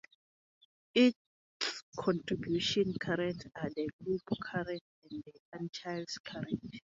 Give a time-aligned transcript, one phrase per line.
[0.95, 1.15] Its
[1.95, 4.81] contributing currents are the Loop Current
[5.11, 6.79] and the Antilles Current.